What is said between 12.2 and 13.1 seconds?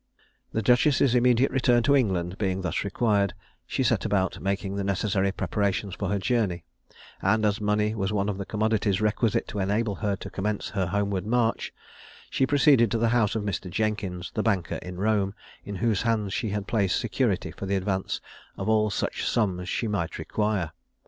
she proceeded to the